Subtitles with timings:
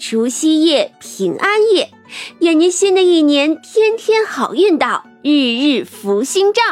[0.00, 1.92] 除夕夜平安夜，
[2.40, 6.62] 愿您新的一年天天好运到，日日福星照。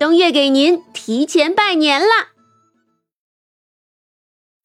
[0.00, 2.32] 东岳给您提前拜年啦！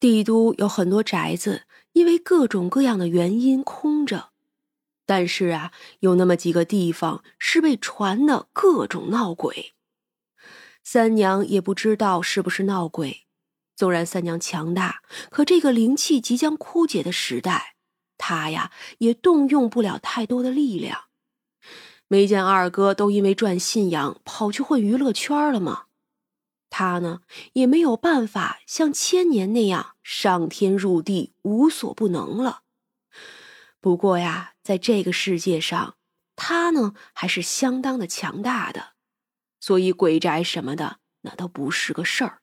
[0.00, 1.62] 帝都有很多宅子，
[1.92, 4.30] 因为各种各样的原因空着，
[5.06, 9.74] 但是啊，有那么几个地方是被传的各种闹鬼。
[10.82, 13.26] 三娘也不知道是不是闹鬼，
[13.76, 17.76] 纵然三娘强大，可这个灵气即将枯竭的时代。
[18.18, 21.04] 他呀，也动用不了太多的力量。
[22.08, 25.84] 没见二哥都因为赚信仰跑去混娱乐圈了吗？
[26.70, 27.20] 他呢，
[27.54, 32.62] 也没有办法像千年那样上天入地无所不能了。
[33.80, 35.96] 不过呀，在这个世界上，
[36.34, 38.94] 他呢还是相当的强大的，
[39.60, 42.40] 所以鬼宅什么的那都不是个事儿。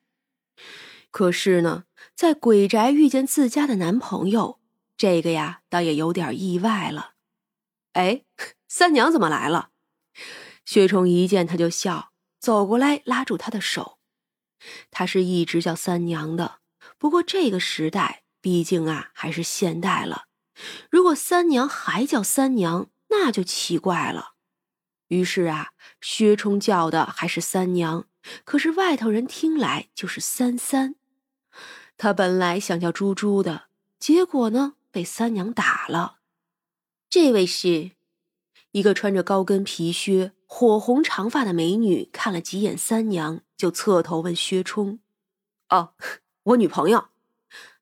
[1.10, 1.84] 可是呢，
[2.14, 4.55] 在鬼宅遇见自家的男朋友。
[4.96, 7.12] 这个呀，倒也有点意外了。
[7.92, 8.22] 哎，
[8.66, 9.70] 三娘怎么来了？
[10.64, 13.98] 薛冲一见他就笑，走过来拉住他的手。
[14.90, 16.60] 他是一直叫三娘的，
[16.98, 20.24] 不过这个时代毕竟啊还是现代了，
[20.90, 24.32] 如果三娘还叫三娘，那就奇怪了。
[25.08, 28.06] 于是啊，薛冲叫的还是三娘，
[28.44, 30.96] 可是外头人听来就是三三。
[31.96, 33.68] 他本来想叫猪猪的，
[34.00, 34.74] 结果呢？
[34.96, 36.20] 被三娘打了。
[37.10, 37.90] 这位是
[38.70, 45.00] 一个穿着高跟皮靴、火红长发的美女，看了几眼三娘，就侧头问薛冲
[45.68, 45.92] ：“哦，
[46.44, 47.08] 我女朋友。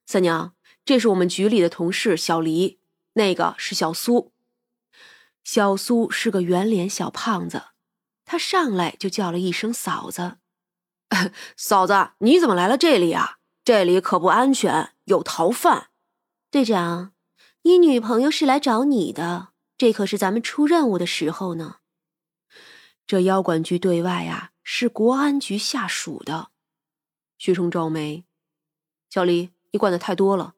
[0.04, 2.80] 三娘，这是我们局里的同事小黎，
[3.12, 4.32] 那个是小苏。
[5.44, 7.66] 小苏是个圆脸小胖子，
[8.24, 10.38] 他上来就叫了一声嫂子。
[11.56, 13.38] 嫂子，你怎么来了这里啊？
[13.62, 15.90] 这里可不安全，有逃犯。”
[16.54, 17.12] 队长，
[17.62, 21.78] 你女朋友是来找你的，这可是咱们出任务的时候呢。
[23.08, 26.52] 这妖管局对外啊，是国安局下属的。
[27.38, 28.24] 徐冲皱眉
[29.10, 30.54] ：“小黎，你管的太多了。”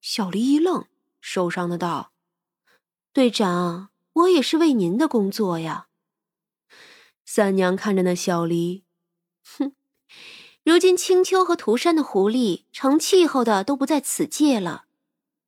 [0.00, 0.86] 小黎一愣，
[1.20, 2.12] 受伤的道
[3.12, 5.88] ：“队长，我也是为您的工作呀。”
[7.26, 8.84] 三娘看着那小黎，
[9.42, 9.72] 哼，
[10.62, 14.84] 如今青丘和涂山的狐狸成气候的都不在此界了。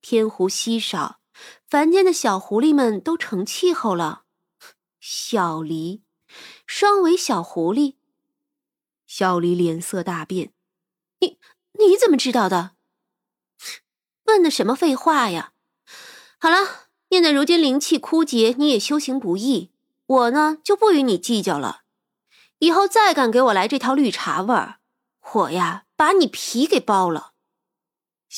[0.02, 1.20] 天狐稀少，
[1.68, 4.24] 凡间的小狐狸们都成气候了。
[4.98, 6.02] 小狸，
[6.66, 7.94] 双尾小狐狸。
[9.06, 10.52] 小狸脸色大变
[11.20, 11.38] ：“你
[11.78, 12.72] 你怎么知道的？
[14.24, 15.52] 问的什么废话呀？
[16.40, 19.70] 好了，念在如今灵气枯竭，你也修行不易，
[20.06, 21.82] 我呢就不与你计较了。
[22.58, 24.80] 以后再敢给我来这套绿茶味儿，
[25.34, 27.31] 我呀把你皮给剥了。”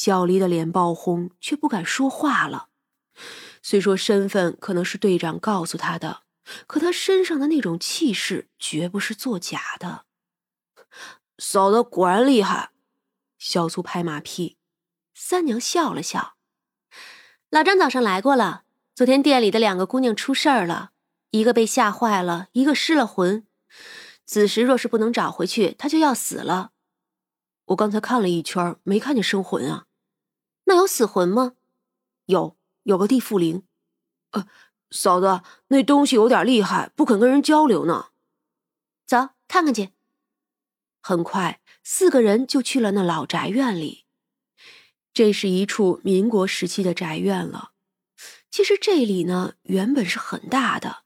[0.04, 2.68] 小黎的脸爆红，却不敢说话了。
[3.62, 6.24] 虽说身份可能是队长告诉他的，
[6.66, 10.04] 可他身上的那种气势绝不是作假的。
[11.38, 12.72] 嫂子果然厉害，
[13.38, 14.58] 小苏拍马屁。
[15.14, 16.34] 三娘笑了笑
[17.48, 18.64] ：“老张早上来过了，
[18.94, 20.90] 昨天店里的两个姑娘出事儿了，
[21.30, 23.46] 一个被吓坏了，一个失了魂。
[24.26, 26.72] 子时若是不能找回去，他就要死了。”
[27.68, 29.86] 我刚才看了一圈，没看见生魂啊。
[30.64, 31.54] 那有死魂吗？
[32.26, 33.62] 有，有个地缚灵。
[34.30, 34.46] 呃，
[34.90, 38.08] 嫂子，那东西有点厉害，不肯跟人交流呢。
[39.06, 39.90] 走，看看去。
[41.00, 44.06] 很快，四个人就去了那老宅院里。
[45.12, 47.72] 这是一处民国时期的宅院了。
[48.50, 51.02] 其实这里呢，原本是很大的，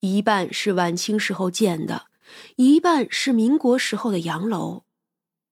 [0.00, 2.08] 一半是晚清时候建的，
[2.56, 4.84] 一半是民国时候的洋楼。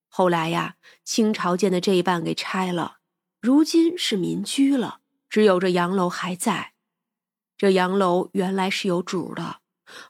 [0.08, 2.98] 后来呀，清朝建的这一半给拆了，
[3.42, 6.74] 如今是民居了，只有这洋楼还在。
[7.56, 9.58] 这洋楼原来是有主的，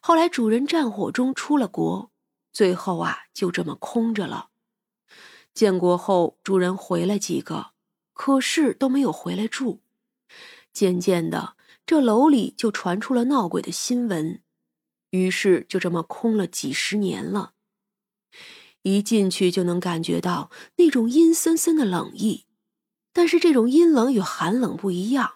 [0.02, 2.10] 后来主人战火中出了国，
[2.52, 4.50] 最后啊就这么空着了。
[5.54, 7.70] 建国后主人回来几个，
[8.12, 9.80] 可是都没有回来住。
[10.74, 11.56] 渐渐的，
[11.86, 14.42] 这楼里就传出了闹鬼的新闻，
[15.08, 17.54] 于是就这么空了几十年了。
[18.82, 22.44] 一进去就能感觉到那种阴森森的冷意，
[23.12, 25.34] 但是这种阴冷与寒冷不一样。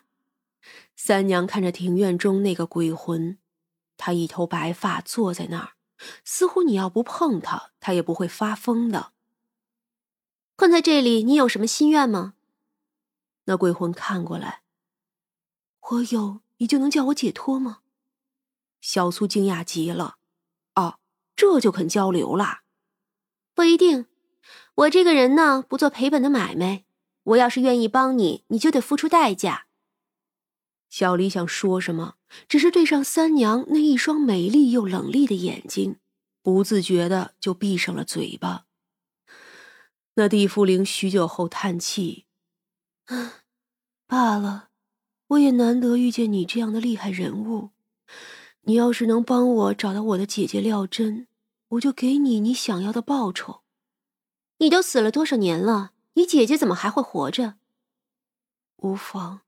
[0.97, 3.39] 三娘看着庭院中那个鬼魂，
[3.97, 5.73] 他一头白发坐在那儿，
[6.25, 9.13] 似乎你要不碰他，他也不会发疯的。
[10.57, 12.33] 困在这里，你有什么心愿吗？
[13.45, 14.63] 那鬼魂看过来，
[15.91, 17.81] 我有，你就能叫我解脱吗？
[18.81, 20.17] 小苏惊讶极了，
[20.77, 20.99] 哦，
[21.37, 22.63] 这就肯交流了。
[23.55, 24.07] 不一定，
[24.75, 26.86] 我这个人呢不做赔本的买卖。
[27.27, 29.67] 我要是愿意帮你，你就得付出代价。
[30.89, 32.15] 小李想说什么，
[32.49, 35.97] 只是对上三娘那一双美丽又冷厉的眼睛，
[36.43, 38.67] 不自觉的就闭上了嘴巴。
[40.15, 42.27] 那地缚灵许久后叹气
[44.07, 44.69] ：“罢了，
[45.29, 47.71] 我也难得遇见你这样的厉害人物。
[48.63, 51.27] 你要是能帮我找到我的姐姐廖真，
[51.71, 53.63] 我就给你你想要的报酬。
[54.59, 57.55] 你都死了多少年了，你姐姐怎么还会活着？
[58.77, 59.41] 无妨。”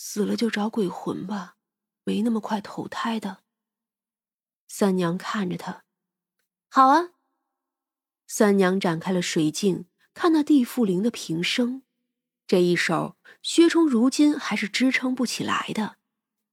[0.00, 1.56] 死了就找鬼魂吧，
[2.04, 3.38] 没那么快投胎的。
[4.68, 5.82] 三娘看着他，
[6.68, 7.10] 好啊。
[8.28, 11.82] 三娘展开了水镜，看那地缚灵的平生，
[12.46, 15.96] 这一手薛冲如今还是支撑不起来的，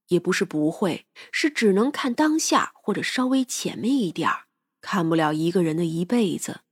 [0.08, 4.48] 也不是不会，是只能看当下或者稍微前面一点儿
[4.80, 6.62] 看不了一个人的一辈子。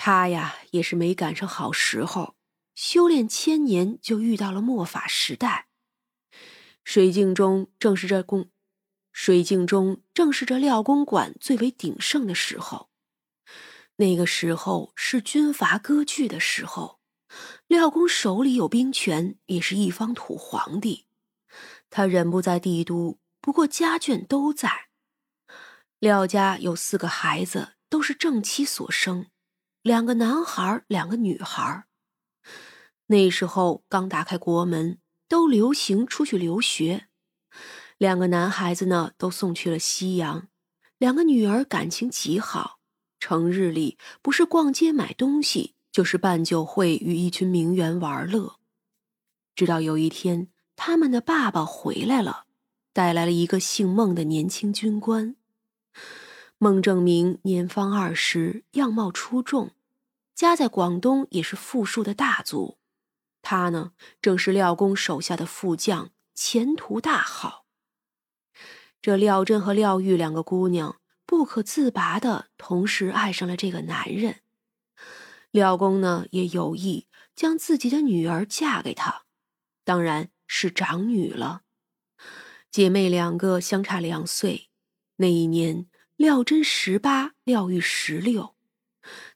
[0.00, 2.36] 他呀，也是没赶上好时候。
[2.76, 5.66] 修炼千年，就遇到了末法时代。
[6.84, 8.52] 水镜中正是这宫，
[9.10, 12.90] 水镜中正是这廖公馆最为鼎盛的时候。
[13.96, 17.00] 那个时候是军阀割据的时候，
[17.66, 21.06] 廖公手里有兵权，也是一方土皇帝。
[21.90, 24.90] 他人不在帝都，不过家眷都在。
[25.98, 29.26] 廖家有四个孩子，都是正妻所生，
[29.88, 31.86] 两个男孩，两个女孩。
[33.06, 37.08] 那时候刚打开国门，都流行出去留学。
[37.96, 40.48] 两个男孩子呢，都送去了西洋；
[40.98, 42.80] 两个女儿感情极好，
[43.18, 48.56] 成日里不是逛街买东西，就是办酒会与一群名媛玩乐。
[49.54, 52.44] 直到有一天，他们的爸爸回来了，
[52.92, 55.34] 带来了一个姓孟的年轻军官。
[56.58, 59.70] 孟正明年方二十，样貌出众，
[60.38, 62.78] 家在广东也是富庶的大族。
[63.42, 63.90] 他呢，
[64.22, 67.66] 正是廖公手下的副将，前途大好。
[69.02, 74.42] 这廖真和廖玉两个姑娘不可自拔的同时爱上了这个男人。
[75.50, 79.24] 廖公呢，也有意将自己的女儿嫁给他，
[79.82, 81.62] 当然是长女了。
[82.70, 84.70] 姐妹两个相差两岁，
[85.16, 88.54] 那一年廖真十八，廖玉十六。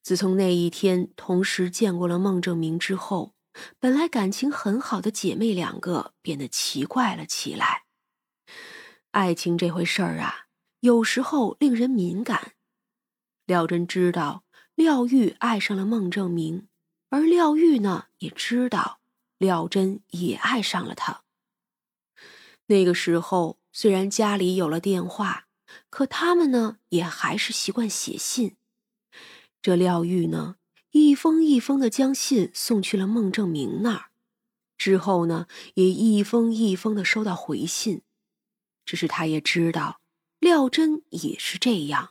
[0.03, 3.35] 自从那一天同时见过了孟正明之后。
[3.79, 7.83] 本来感情很好的姐妹两个变得奇怪了起来。
[9.11, 10.47] 爱情这回事儿啊，
[10.81, 12.55] 有时候令人敏感。
[13.45, 16.67] 廖真知道廖玉爱上了孟正明，
[17.11, 19.01] 而廖玉呢也知道
[19.37, 21.25] 廖真也爱上了他。
[22.69, 25.49] 那个时候虽然家里有了电话，
[25.91, 28.57] 可他们呢也还是习惯写信。
[29.63, 30.57] 这廖玉呢？
[30.91, 34.07] 一封一封的将信送去了孟正明那儿，
[34.77, 38.03] 之后呢，也一封一封的收到回信。
[38.85, 40.01] 只是他也知道，
[40.41, 42.11] 廖真也是这样。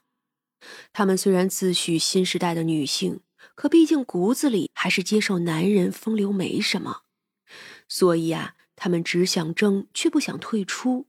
[0.94, 3.20] 他们虽然自诩新时代的女性，
[3.54, 7.02] 可毕竟骨子里还是接受男人风流没什么。
[7.90, 11.06] 所以啊，他们只想争，却不想退出。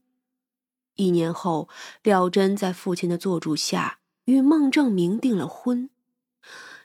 [0.97, 1.69] 一年后，
[2.03, 5.89] 廖真在父亲的做主下与孟正明订了婚。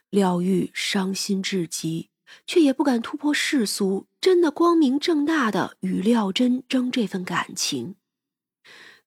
[0.09, 2.09] 廖玉伤心至极，
[2.45, 7.95] 却也不敢突破世俗，真的光明正大的与廖真争这份感情。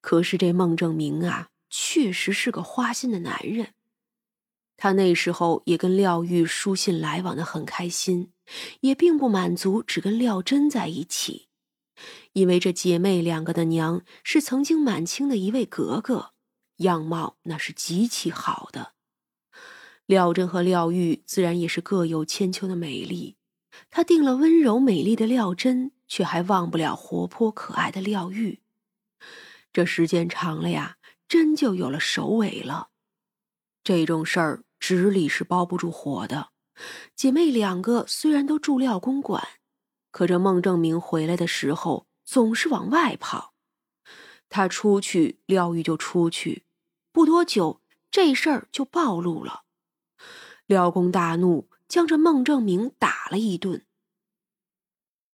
[0.00, 3.74] 可是这孟正明啊，确实是个花心的男人。
[4.76, 8.32] 他那时候也跟廖玉书信来往的很开心，
[8.80, 11.48] 也并不满足只跟廖真在一起，
[12.32, 16.32] 因为这姐妹两个的娘是曾经满清的一位格格，
[16.76, 18.94] 样貌那是极其好的。
[20.10, 23.36] 廖真和廖玉自然也是各有千秋的美丽，
[23.90, 28.58] 他定了温柔美丽的廖真，却还忘不了活泼可爱的廖玉。
[29.72, 30.96] 这时间长了呀，
[31.28, 32.88] 真就有了首尾了。
[33.84, 36.48] 这种事儿纸里是包不住火的。
[37.14, 39.46] 姐妹两个虽然都住廖公馆，
[40.10, 43.54] 可这孟正明回来的时候总是往外跑，
[44.48, 46.64] 他出去，廖玉就出去，
[47.12, 49.62] 不多久这事儿就暴露了。
[50.70, 53.82] 廖公大怒，将这孟正明打了一顿。